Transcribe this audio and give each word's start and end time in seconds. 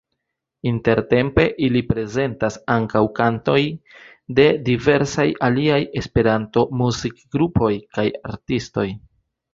Intertempe 0.69 1.43
ili 1.65 1.81
prezentas 1.89 2.57
ankaŭ 2.77 3.03
kantojn 3.19 3.77
de 4.39 4.47
diversaj 4.71 5.27
aliaj 5.49 5.79
Esperanto-muzikgrupoj 6.03 7.73
kaj 7.99 8.11
-artistoj. 8.17 8.89